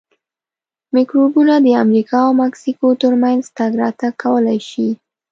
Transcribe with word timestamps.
میکروبونه 0.95 1.53
د 1.65 1.67
امریکا 1.83 2.17
او 2.27 2.31
مکسیکو 2.43 2.87
ترمنځ 3.01 3.43
تګ 3.57 3.71
راتګ 3.81 4.13
کولای 4.23 4.59
شي. 4.69 4.89